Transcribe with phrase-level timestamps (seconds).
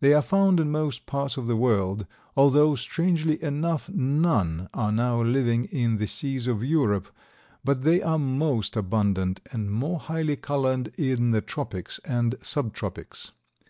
[0.00, 5.22] They are found in most parts of the world, although strangely enough none are now
[5.22, 7.08] living in the seas of Europe,
[7.64, 13.30] but they are most abundant and more highly colored in the tropics and subtropics.